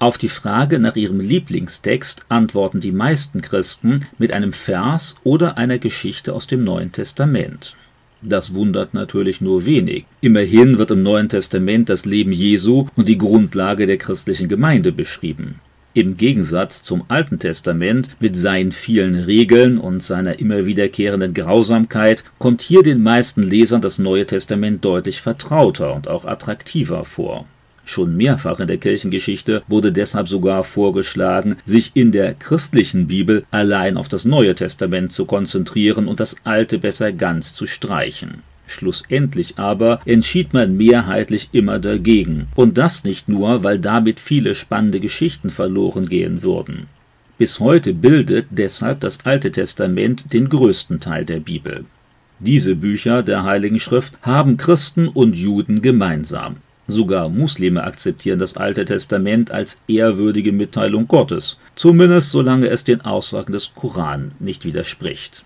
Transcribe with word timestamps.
Auf 0.00 0.16
die 0.16 0.28
Frage 0.28 0.78
nach 0.78 0.94
ihrem 0.94 1.18
Lieblingstext 1.18 2.24
antworten 2.28 2.78
die 2.78 2.92
meisten 2.92 3.42
Christen 3.42 4.06
mit 4.16 4.32
einem 4.32 4.52
Vers 4.52 5.16
oder 5.24 5.58
einer 5.58 5.78
Geschichte 5.78 6.34
aus 6.34 6.46
dem 6.46 6.62
Neuen 6.62 6.92
Testament. 6.92 7.74
Das 8.22 8.54
wundert 8.54 8.94
natürlich 8.94 9.40
nur 9.40 9.66
wenig. 9.66 10.04
Immerhin 10.20 10.78
wird 10.78 10.92
im 10.92 11.02
Neuen 11.02 11.28
Testament 11.28 11.88
das 11.88 12.04
Leben 12.04 12.30
Jesu 12.30 12.86
und 12.94 13.08
die 13.08 13.18
Grundlage 13.18 13.86
der 13.86 13.96
christlichen 13.96 14.48
Gemeinde 14.48 14.92
beschrieben. 14.92 15.60
Im 15.94 16.16
Gegensatz 16.16 16.84
zum 16.84 17.04
Alten 17.08 17.40
Testament 17.40 18.10
mit 18.20 18.36
seinen 18.36 18.70
vielen 18.70 19.16
Regeln 19.16 19.78
und 19.78 20.00
seiner 20.00 20.38
immer 20.38 20.64
wiederkehrenden 20.64 21.34
Grausamkeit 21.34 22.22
kommt 22.38 22.62
hier 22.62 22.84
den 22.84 23.02
meisten 23.02 23.42
Lesern 23.42 23.80
das 23.80 23.98
Neue 23.98 24.26
Testament 24.26 24.84
deutlich 24.84 25.20
vertrauter 25.20 25.92
und 25.92 26.06
auch 26.06 26.24
attraktiver 26.24 27.04
vor. 27.04 27.46
Schon 27.88 28.18
mehrfach 28.18 28.60
in 28.60 28.66
der 28.66 28.76
Kirchengeschichte 28.76 29.62
wurde 29.66 29.92
deshalb 29.92 30.28
sogar 30.28 30.62
vorgeschlagen, 30.62 31.56
sich 31.64 31.92
in 31.94 32.12
der 32.12 32.34
christlichen 32.34 33.06
Bibel 33.06 33.46
allein 33.50 33.96
auf 33.96 34.08
das 34.08 34.26
Neue 34.26 34.54
Testament 34.54 35.10
zu 35.10 35.24
konzentrieren 35.24 36.06
und 36.06 36.20
das 36.20 36.36
Alte 36.44 36.76
besser 36.76 37.12
ganz 37.12 37.54
zu 37.54 37.66
streichen. 37.66 38.42
Schlussendlich 38.66 39.54
aber 39.56 40.00
entschied 40.04 40.52
man 40.52 40.76
mehrheitlich 40.76 41.48
immer 41.52 41.78
dagegen, 41.78 42.48
und 42.56 42.76
das 42.76 43.04
nicht 43.04 43.26
nur, 43.26 43.64
weil 43.64 43.78
damit 43.78 44.20
viele 44.20 44.54
spannende 44.54 45.00
Geschichten 45.00 45.48
verloren 45.48 46.10
gehen 46.10 46.42
würden. 46.42 46.88
Bis 47.38 47.58
heute 47.58 47.94
bildet 47.94 48.48
deshalb 48.50 49.00
das 49.00 49.24
Alte 49.24 49.50
Testament 49.50 50.34
den 50.34 50.50
größten 50.50 51.00
Teil 51.00 51.24
der 51.24 51.40
Bibel. 51.40 51.86
Diese 52.38 52.76
Bücher 52.76 53.22
der 53.22 53.44
Heiligen 53.44 53.80
Schrift 53.80 54.18
haben 54.20 54.58
Christen 54.58 55.08
und 55.08 55.36
Juden 55.36 55.80
gemeinsam. 55.80 56.56
Sogar 56.90 57.28
Muslime 57.28 57.84
akzeptieren 57.84 58.38
das 58.38 58.56
Alte 58.56 58.86
Testament 58.86 59.50
als 59.50 59.82
ehrwürdige 59.88 60.52
Mitteilung 60.52 61.06
Gottes, 61.06 61.58
zumindest 61.74 62.30
solange 62.30 62.68
es 62.68 62.82
den 62.82 63.02
Aussagen 63.02 63.52
des 63.52 63.74
Koran 63.74 64.32
nicht 64.38 64.64
widerspricht. 64.64 65.44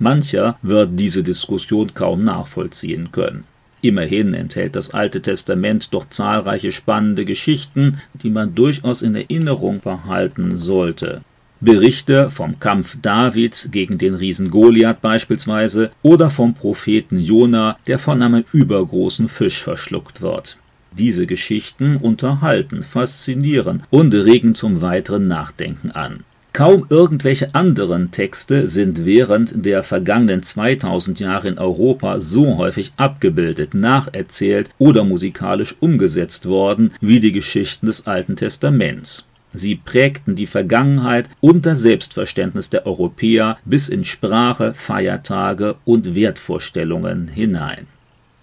Mancher 0.00 0.58
wird 0.60 0.98
diese 0.98 1.22
Diskussion 1.22 1.94
kaum 1.94 2.24
nachvollziehen 2.24 3.12
können. 3.12 3.44
Immerhin 3.80 4.34
enthält 4.34 4.74
das 4.74 4.92
Alte 4.92 5.22
Testament 5.22 5.94
doch 5.94 6.08
zahlreiche 6.08 6.72
spannende 6.72 7.24
Geschichten, 7.24 8.00
die 8.14 8.30
man 8.30 8.56
durchaus 8.56 9.02
in 9.02 9.14
Erinnerung 9.14 9.80
behalten 9.80 10.56
sollte. 10.56 11.22
Berichte 11.60 12.28
vom 12.32 12.58
Kampf 12.58 12.96
Davids 13.00 13.68
gegen 13.70 13.98
den 13.98 14.14
Riesen 14.14 14.50
Goliath 14.50 15.00
beispielsweise 15.00 15.92
oder 16.02 16.28
vom 16.28 16.54
Propheten 16.54 17.20
Jona, 17.20 17.78
der 17.86 18.00
von 18.00 18.20
einem 18.20 18.44
übergroßen 18.52 19.28
Fisch 19.28 19.62
verschluckt 19.62 20.22
wird. 20.22 20.56
Diese 20.98 21.26
Geschichten 21.26 21.96
unterhalten, 21.96 22.82
faszinieren 22.82 23.82
und 23.90 24.14
regen 24.14 24.54
zum 24.54 24.80
weiteren 24.82 25.26
Nachdenken 25.26 25.90
an. 25.90 26.24
Kaum 26.52 26.84
irgendwelche 26.90 27.54
anderen 27.54 28.10
Texte 28.10 28.68
sind 28.68 29.06
während 29.06 29.64
der 29.64 29.82
vergangenen 29.82 30.42
2000 30.42 31.18
Jahre 31.18 31.48
in 31.48 31.58
Europa 31.58 32.20
so 32.20 32.58
häufig 32.58 32.92
abgebildet, 32.98 33.72
nacherzählt 33.72 34.68
oder 34.78 35.02
musikalisch 35.02 35.74
umgesetzt 35.80 36.44
worden 36.44 36.92
wie 37.00 37.20
die 37.20 37.32
Geschichten 37.32 37.86
des 37.86 38.06
Alten 38.06 38.36
Testaments. 38.36 39.26
Sie 39.54 39.76
prägten 39.76 40.34
die 40.34 40.46
Vergangenheit 40.46 41.30
und 41.40 41.64
das 41.64 41.80
Selbstverständnis 41.80 42.68
der 42.68 42.86
Europäer 42.86 43.56
bis 43.64 43.88
in 43.88 44.04
Sprache, 44.04 44.74
Feiertage 44.74 45.76
und 45.86 46.14
Wertvorstellungen 46.14 47.28
hinein. 47.28 47.86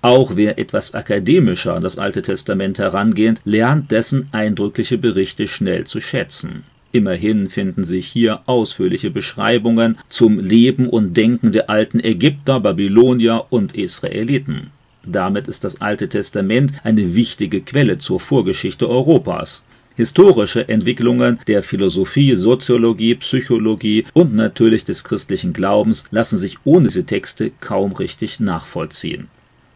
Auch 0.02 0.38
wer 0.38 0.58
etwas 0.58 0.94
akademischer 0.94 1.74
an 1.74 1.82
das 1.82 1.98
Alte 1.98 2.22
Testament 2.22 2.80
herangeht, 2.80 3.42
lernt 3.44 3.92
dessen 3.92 4.30
eindrückliche 4.32 4.98
Berichte 4.98 5.46
schnell 5.46 5.86
zu 5.86 6.00
schätzen. 6.00 6.64
Immerhin 6.94 7.50
finden 7.50 7.84
sich 7.84 8.08
hier 8.08 8.42
ausführliche 8.46 9.12
Beschreibungen 9.12 9.98
zum 10.08 10.40
Leben 10.40 10.88
und 10.88 11.16
Denken 11.18 11.52
der 11.52 11.70
alten 11.70 12.00
Ägypter, 12.00 12.62
Babylonier 12.62 13.46
und 13.50 13.76
Israeliten. 13.76 14.72
Damit 15.06 15.48
ist 15.48 15.64
das 15.66 15.82
Alte 15.82 16.08
Testament 16.08 16.74
eine 16.84 17.14
wichtige 17.14 17.62
Quelle 17.62 17.98
zur 17.98 18.20
Vorgeschichte 18.20 18.90
Europas. 18.90 19.66
Historische 19.98 20.68
Entwicklungen 20.70 21.40
der 21.48 21.62
Philosophie, 21.62 22.36
Soziologie, 22.36 23.16
Psychologie 23.16 24.06
und 24.14 24.34
natürlich 24.34 24.86
des 24.86 25.04
christlichen 25.04 25.52
Glaubens 25.52 26.06
lassen 26.10 26.38
sich 26.38 26.58
ohne 26.64 26.88
diese 26.88 27.04
Texte 27.04 27.52
kaum 27.60 27.92
richtig 27.92 28.40
nachvollziehen. 28.40 29.28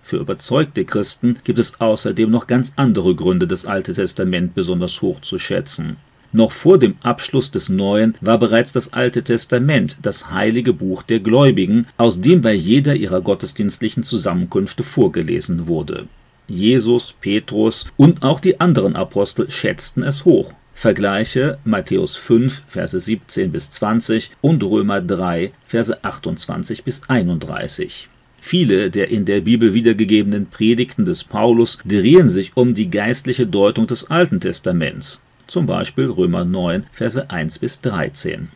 Für 0.03 0.18
überzeugte 0.18 0.84
Christen 0.84 1.40
gibt 1.46 1.58
es 1.59 1.80
außerdem 1.80 2.30
noch 2.30 2.46
ganz 2.46 2.74
andere 2.75 3.16
Gründe, 3.16 3.47
das 3.47 3.66
Alte 3.66 3.94
Testament 3.94 4.53
besonders 4.53 5.02
hoch 5.02 5.22
zu 5.22 5.40
schätzen. 5.40 5.96
Noch 6.34 6.52
vor 6.52 6.78
dem 6.78 6.96
Abschluss 7.03 7.52
des 7.52 7.69
Neuen 7.69 8.16
war 8.19 8.38
bereits 8.38 8.74
das 8.74 8.92
Alte 8.92 9.24
Testament 9.24 9.97
das 10.02 10.31
heilige 10.31 10.74
Buch 10.74 11.03
der 11.03 11.19
Gläubigen, 11.19 11.88
aus 11.96 12.19
dem 12.22 12.42
bei 12.42 12.53
jeder 12.53 12.96
ihrer 12.96 13.22
gottesdienstlichen 13.22 14.03
Zusammenkünfte 14.03 14.84
vorgelesen 14.84 15.68
wurde. 15.68 16.08
Jesus, 16.47 17.13
Petrus 17.13 17.86
und 17.96 18.24
auch 18.24 18.40
die 18.40 18.59
anderen 18.59 18.96
Apostel 18.96 19.50
schätzten 19.50 20.03
es 20.03 20.25
hoch. 20.25 20.53
Vergleiche 20.74 21.59
Matthäus 21.63 22.18
5, 22.18 22.63
Verse 22.68 23.00
17 23.00 23.52
bis 23.52 23.69
20 23.69 24.31
und 24.42 24.63
Römer 24.63 25.02
3, 25.02 25.53
Verse 25.63 26.03
28 26.03 26.84
bis 26.84 27.03
31. 27.08 28.09
Viele 28.46 28.92
der 28.92 29.08
in 29.08 29.24
der 29.24 29.40
Bibel 29.40 29.74
wiedergegebenen 29.74 30.48
Predigten 30.48 31.06
des 31.06 31.24
Paulus 31.24 31.80
drehen 31.86 32.28
sich 32.28 32.52
um 32.58 32.74
die 32.74 32.90
geistliche 32.90 33.48
Deutung 33.48 33.88
des 33.88 34.12
Alten 34.12 34.42
Testaments, 34.42 35.24
zum 35.48 35.66
Beispiel 35.66 36.08
Römer 36.08 36.44
9, 36.44 36.86
Verse 36.92 37.30
1 37.30 37.59
bis 37.59 37.80
13. 37.80 38.50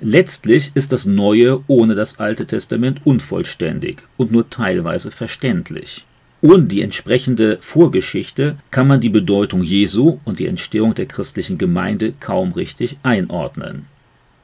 Letztlich 0.00 0.72
ist 0.74 0.90
das 0.90 1.06
Neue 1.06 1.62
ohne 1.68 1.94
das 1.94 2.18
Alte 2.18 2.44
Testament 2.44 3.02
unvollständig 3.06 3.98
und 4.16 4.32
nur 4.32 4.50
teilweise 4.50 5.12
verständlich. 5.12 6.04
Ohne 6.42 6.64
die 6.64 6.82
entsprechende 6.82 7.58
Vorgeschichte 7.60 8.56
kann 8.72 8.88
man 8.88 9.00
die 9.00 9.10
Bedeutung 9.10 9.62
Jesu 9.62 10.18
und 10.24 10.40
die 10.40 10.48
Entstehung 10.48 10.94
der 10.94 11.06
christlichen 11.06 11.56
Gemeinde 11.56 12.14
kaum 12.18 12.50
richtig 12.50 12.98
einordnen. 13.04 13.86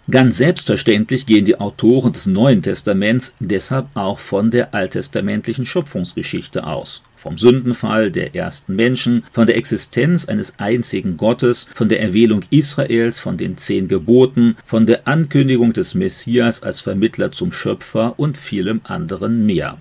Ganz 0.09 0.37
selbstverständlich 0.37 1.27
gehen 1.27 1.45
die 1.45 1.59
Autoren 1.59 2.13
des 2.13 2.27
Neuen 2.27 2.63
Testaments 2.63 3.35
deshalb 3.41 3.89
auch 3.95 4.21
von 4.21 4.53
der 4.53 4.73
alttestamentlichen 4.73 5.67
Schöpfungsgeschichte 5.67 6.65
aus. 6.65 7.03
Vom 7.17 7.39
Sündenfall 7.39 8.13
der 8.13 8.37
ersten 8.37 8.77
Menschen, 8.77 9.25
von 9.33 9.49
der 9.49 9.57
Existenz 9.57 10.27
eines 10.27 10.61
einzigen 10.61 11.17
Gottes, 11.17 11.69
von 11.75 11.89
der 11.89 12.01
Erwählung 12.01 12.45
Israels, 12.51 13.19
von 13.19 13.37
den 13.37 13.57
zehn 13.57 13.89
Geboten, 13.89 14.57
von 14.65 14.87
der 14.87 15.09
Ankündigung 15.09 15.73
des 15.73 15.97
Messias 15.97 16.63
als 16.63 16.81
Vermittler 16.81 17.33
zum 17.33 17.51
Schöpfer 17.51 18.15
und 18.17 18.39
vielem 18.39 18.83
anderen 18.85 19.45
mehr. 19.45 19.79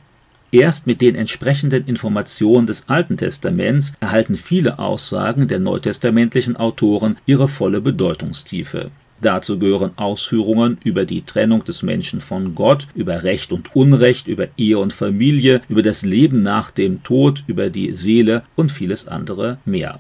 Erst 0.52 0.88
mit 0.88 1.02
den 1.02 1.14
entsprechenden 1.14 1.86
Informationen 1.86 2.66
des 2.66 2.90
Alten 2.90 3.18
Testaments 3.18 3.94
erhalten 4.00 4.36
viele 4.36 4.80
Aussagen 4.80 5.48
der 5.48 5.60
neutestamentlichen 5.60 6.58
Autoren 6.58 7.18
ihre 7.28 7.48
volle 7.48 7.80
Bedeutungstiefe. 7.80 8.90
Dazu 9.26 9.58
gehören 9.58 9.98
Ausführungen 9.98 10.78
über 10.84 11.04
die 11.04 11.24
Trennung 11.24 11.64
des 11.64 11.82
Menschen 11.82 12.22
von 12.22 12.54
Gott, 12.54 12.88
über 12.94 13.24
Recht 13.24 13.52
und 13.52 13.76
Unrecht, 13.76 14.28
über 14.28 14.50
Ehe 14.56 14.78
und 14.78 14.94
Familie, 14.94 15.64
über 15.68 15.82
das 15.82 16.06
Leben 16.06 16.44
nach 16.44 16.70
dem 16.70 17.02
Tod, 17.02 17.44
über 17.48 17.72
die 17.72 17.92
Seele 17.92 18.44
und 18.56 18.72
vieles 18.72 19.08
andere 19.08 19.58
mehr. 19.66 19.98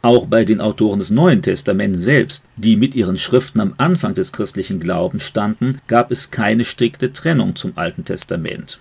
Auch 0.00 0.24
bei 0.24 0.46
den 0.46 0.62
Autoren 0.62 1.00
des 1.00 1.10
Neuen 1.10 1.42
Testaments 1.42 2.00
selbst, 2.00 2.48
die 2.56 2.76
mit 2.76 2.94
ihren 2.94 3.18
Schriften 3.18 3.60
am 3.60 3.74
Anfang 3.76 4.14
des 4.14 4.32
christlichen 4.32 4.80
Glaubens 4.80 5.24
standen, 5.24 5.82
gab 5.86 6.10
es 6.10 6.30
keine 6.30 6.64
strikte 6.64 7.12
Trennung 7.12 7.54
zum 7.54 7.72
Alten 7.74 8.06
Testament. 8.06 8.80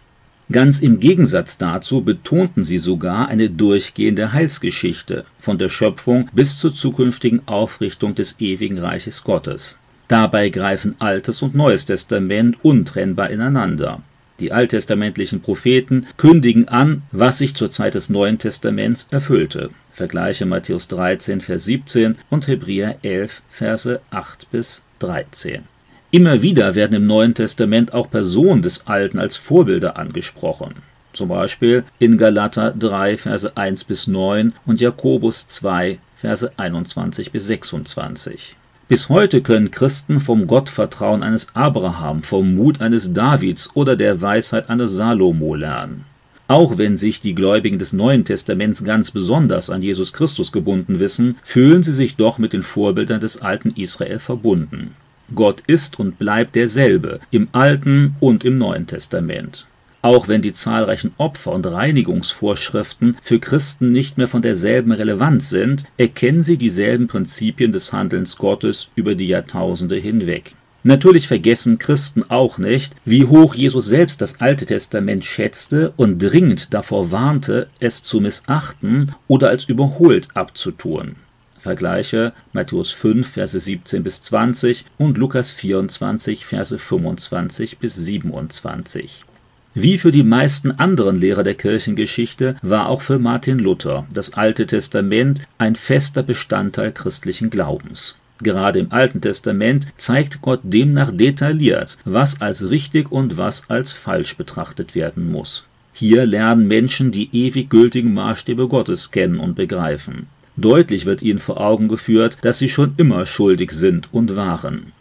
Ganz 0.53 0.79
im 0.79 1.01
Gegensatz 1.01 1.57
dazu 1.57 1.99
betonten 1.99 2.63
sie 2.63 2.79
sogar 2.79 3.27
eine 3.27 3.49
durchgehende 3.49 4.31
Heilsgeschichte, 4.31 5.25
von 5.37 5.57
der 5.57 5.67
Schöpfung 5.67 6.29
bis 6.31 6.57
zur 6.57 6.73
zukünftigen 6.73 7.45
Aufrichtung 7.45 8.15
des 8.15 8.39
ewigen 8.39 8.77
Reiches 8.77 9.25
Gottes. 9.25 9.80
Dabei 10.11 10.49
greifen 10.49 10.97
Altes 10.99 11.41
und 11.41 11.55
Neues 11.55 11.85
Testament 11.85 12.57
untrennbar 12.65 13.29
ineinander. 13.29 14.01
Die 14.41 14.51
alttestamentlichen 14.51 15.39
Propheten 15.39 16.05
kündigen 16.17 16.67
an, 16.67 17.03
was 17.13 17.37
sich 17.37 17.55
zur 17.55 17.69
Zeit 17.69 17.95
des 17.95 18.09
Neuen 18.09 18.37
Testaments 18.37 19.07
erfüllte. 19.09 19.69
Vergleiche 19.93 20.45
Matthäus 20.45 20.89
13, 20.89 21.39
Vers 21.39 21.63
17 21.63 22.17
und 22.29 22.49
Hebräer 22.49 22.97
11, 23.03 23.41
Verse 23.49 24.01
8 24.09 24.51
bis 24.51 24.83
13. 24.99 25.63
Immer 26.11 26.41
wieder 26.41 26.75
werden 26.75 26.95
im 26.95 27.07
Neuen 27.07 27.33
Testament 27.33 27.93
auch 27.93 28.11
Personen 28.11 28.63
des 28.63 28.87
Alten 28.87 29.17
als 29.17 29.37
Vorbilder 29.37 29.95
angesprochen. 29.95 30.73
Zum 31.13 31.29
Beispiel 31.29 31.85
in 31.99 32.17
Galater 32.17 32.73
3, 32.77 33.15
Verse 33.15 33.55
1 33.55 33.85
bis 33.85 34.07
9 34.07 34.51
und 34.65 34.81
Jakobus 34.81 35.47
2, 35.47 35.99
Verse 36.15 36.51
21 36.57 37.31
bis 37.31 37.47
26. 37.47 38.57
Bis 38.91 39.07
heute 39.07 39.41
können 39.41 39.71
Christen 39.71 40.19
vom 40.19 40.47
Gottvertrauen 40.47 41.23
eines 41.23 41.55
Abraham, 41.55 42.23
vom 42.23 42.55
Mut 42.55 42.81
eines 42.81 43.13
Davids 43.13 43.69
oder 43.73 43.95
der 43.95 44.21
Weisheit 44.21 44.69
eines 44.69 44.91
Salomo 44.91 45.55
lernen. 45.55 46.03
Auch 46.49 46.77
wenn 46.77 46.97
sich 46.97 47.21
die 47.21 47.33
Gläubigen 47.33 47.79
des 47.79 47.93
Neuen 47.93 48.25
Testaments 48.25 48.83
ganz 48.83 49.11
besonders 49.11 49.69
an 49.69 49.81
Jesus 49.81 50.11
Christus 50.11 50.51
gebunden 50.51 50.99
wissen, 50.99 51.37
fühlen 51.41 51.83
sie 51.83 51.93
sich 51.93 52.17
doch 52.17 52.37
mit 52.37 52.51
den 52.51 52.63
Vorbildern 52.63 53.21
des 53.21 53.41
alten 53.41 53.69
Israel 53.77 54.19
verbunden. 54.19 54.93
Gott 55.33 55.63
ist 55.67 55.97
und 55.97 56.19
bleibt 56.19 56.57
derselbe 56.57 57.21
im 57.31 57.47
Alten 57.53 58.17
und 58.19 58.43
im 58.43 58.57
Neuen 58.57 58.87
Testament. 58.87 59.67
Auch 60.01 60.27
wenn 60.27 60.41
die 60.41 60.53
zahlreichen 60.53 61.13
Opfer- 61.17 61.51
und 61.51 61.67
Reinigungsvorschriften 61.67 63.17
für 63.21 63.39
Christen 63.39 63.91
nicht 63.91 64.17
mehr 64.17 64.27
von 64.27 64.41
derselben 64.41 64.91
Relevanz 64.91 65.49
sind, 65.49 65.85
erkennen 65.97 66.41
sie 66.41 66.57
dieselben 66.57 67.07
Prinzipien 67.07 67.71
des 67.71 67.93
Handelns 67.93 68.37
Gottes 68.37 68.89
über 68.95 69.13
die 69.13 69.27
Jahrtausende 69.27 69.97
hinweg. 69.97 70.55
Natürlich 70.83 71.27
vergessen 71.27 71.77
Christen 71.77 72.23
auch 72.29 72.57
nicht, 72.57 72.95
wie 73.05 73.25
hoch 73.25 73.53
Jesus 73.53 73.85
selbst 73.85 74.19
das 74.19 74.41
Alte 74.41 74.65
Testament 74.65 75.23
schätzte 75.23 75.93
und 75.95 76.17
dringend 76.17 76.73
davor 76.73 77.11
warnte, 77.11 77.67
es 77.79 78.01
zu 78.01 78.19
missachten 78.19 79.13
oder 79.27 79.49
als 79.49 79.65
überholt 79.65 80.29
abzutun. 80.33 81.17
Vergleiche 81.59 82.33
Matthäus 82.53 82.89
5, 82.89 83.27
Verse 83.27 83.59
17 83.59 84.01
bis 84.01 84.23
20 84.23 84.85
und 84.97 85.19
Lukas 85.19 85.51
24, 85.51 86.47
Verse 86.47 86.79
25 86.79 87.77
bis 87.77 87.95
27. 87.97 89.25
Wie 89.73 89.97
für 89.97 90.11
die 90.11 90.23
meisten 90.23 90.71
anderen 90.71 91.15
Lehrer 91.15 91.43
der 91.43 91.55
Kirchengeschichte 91.55 92.57
war 92.61 92.89
auch 92.89 93.01
für 93.01 93.19
Martin 93.19 93.57
Luther 93.57 94.05
das 94.13 94.33
Alte 94.33 94.67
Testament 94.67 95.43
ein 95.57 95.75
fester 95.75 96.23
Bestandteil 96.23 96.91
christlichen 96.91 97.49
Glaubens. 97.49 98.17
Gerade 98.43 98.79
im 98.79 98.91
Alten 98.91 99.21
Testament 99.21 99.87
zeigt 99.95 100.41
Gott 100.41 100.59
demnach 100.63 101.11
detailliert, 101.13 101.97
was 102.03 102.41
als 102.41 102.69
richtig 102.69 103.13
und 103.13 103.37
was 103.37 103.69
als 103.69 103.93
falsch 103.93 104.35
betrachtet 104.35 104.93
werden 104.93 105.31
muss. 105.31 105.65
Hier 105.93 106.25
lernen 106.25 106.67
Menschen 106.67 107.11
die 107.11 107.29
ewig 107.31 107.69
gültigen 107.69 108.13
Maßstäbe 108.13 108.67
Gottes 108.67 109.11
kennen 109.11 109.39
und 109.39 109.55
begreifen. 109.55 110.27
Deutlich 110.57 111.05
wird 111.05 111.21
ihnen 111.21 111.39
vor 111.39 111.61
Augen 111.61 111.87
geführt, 111.87 112.37
dass 112.41 112.59
sie 112.59 112.67
schon 112.67 112.95
immer 112.97 113.25
schuldig 113.25 113.71
sind 113.71 114.09
und 114.11 114.35
waren. 114.35 114.91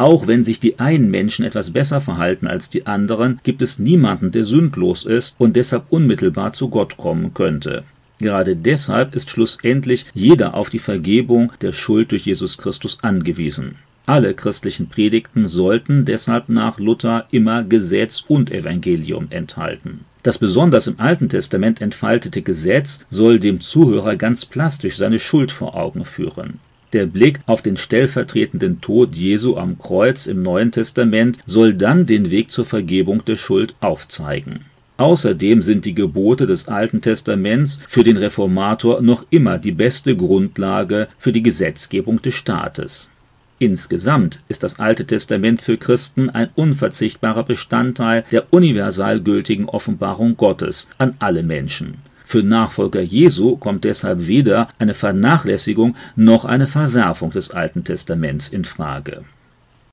Auch 0.00 0.26
wenn 0.26 0.42
sich 0.42 0.60
die 0.60 0.78
einen 0.78 1.10
Menschen 1.10 1.44
etwas 1.44 1.72
besser 1.72 2.00
verhalten 2.00 2.46
als 2.46 2.70
die 2.70 2.86
anderen, 2.86 3.38
gibt 3.42 3.60
es 3.60 3.78
niemanden, 3.78 4.30
der 4.30 4.44
sündlos 4.44 5.04
ist 5.04 5.34
und 5.38 5.56
deshalb 5.56 5.92
unmittelbar 5.92 6.54
zu 6.54 6.70
Gott 6.70 6.96
kommen 6.96 7.34
könnte. 7.34 7.84
Gerade 8.18 8.56
deshalb 8.56 9.14
ist 9.14 9.28
schlussendlich 9.28 10.06
jeder 10.14 10.54
auf 10.54 10.70
die 10.70 10.78
Vergebung 10.78 11.52
der 11.60 11.74
Schuld 11.74 12.12
durch 12.12 12.24
Jesus 12.24 12.56
Christus 12.56 13.00
angewiesen. 13.02 13.74
Alle 14.06 14.32
christlichen 14.32 14.88
Predigten 14.88 15.44
sollten 15.44 16.06
deshalb 16.06 16.48
nach 16.48 16.78
Luther 16.78 17.26
immer 17.30 17.62
Gesetz 17.62 18.24
und 18.26 18.50
Evangelium 18.50 19.26
enthalten. 19.28 20.06
Das 20.22 20.38
besonders 20.38 20.86
im 20.86 20.98
Alten 20.98 21.28
Testament 21.28 21.82
entfaltete 21.82 22.40
Gesetz 22.40 23.04
soll 23.10 23.38
dem 23.38 23.60
Zuhörer 23.60 24.16
ganz 24.16 24.46
plastisch 24.46 24.96
seine 24.96 25.18
Schuld 25.18 25.52
vor 25.52 25.74
Augen 25.74 26.06
führen. 26.06 26.58
Der 26.92 27.06
Blick 27.06 27.40
auf 27.46 27.62
den 27.62 27.76
stellvertretenden 27.76 28.80
Tod 28.80 29.14
Jesu 29.14 29.56
am 29.56 29.78
Kreuz 29.78 30.26
im 30.26 30.42
Neuen 30.42 30.72
Testament 30.72 31.38
soll 31.46 31.74
dann 31.74 32.04
den 32.04 32.30
Weg 32.30 32.50
zur 32.50 32.64
Vergebung 32.64 33.24
der 33.24 33.36
Schuld 33.36 33.74
aufzeigen. 33.80 34.64
Außerdem 34.96 35.62
sind 35.62 35.84
die 35.84 35.94
Gebote 35.94 36.46
des 36.46 36.68
Alten 36.68 37.00
Testaments 37.00 37.80
für 37.86 38.02
den 38.02 38.16
Reformator 38.16 39.00
noch 39.00 39.24
immer 39.30 39.58
die 39.58 39.72
beste 39.72 40.16
Grundlage 40.16 41.08
für 41.16 41.32
die 41.32 41.42
Gesetzgebung 41.42 42.20
des 42.20 42.34
Staates. 42.34 43.10
Insgesamt 43.60 44.42
ist 44.48 44.62
das 44.62 44.78
Alte 44.80 45.06
Testament 45.06 45.62
für 45.62 45.76
Christen 45.76 46.28
ein 46.28 46.48
unverzichtbarer 46.54 47.44
Bestandteil 47.44 48.24
der 48.32 48.52
universal 48.52 49.20
gültigen 49.20 49.66
Offenbarung 49.66 50.36
Gottes 50.36 50.88
an 50.98 51.14
alle 51.18 51.42
Menschen. 51.42 51.98
Für 52.30 52.44
Nachfolger 52.44 53.00
Jesu 53.00 53.56
kommt 53.56 53.82
deshalb 53.82 54.28
weder 54.28 54.68
eine 54.78 54.94
Vernachlässigung 54.94 55.96
noch 56.14 56.44
eine 56.44 56.68
Verwerfung 56.68 57.32
des 57.32 57.50
Alten 57.50 57.82
Testaments 57.82 58.46
in 58.46 58.64
Frage 58.64 59.24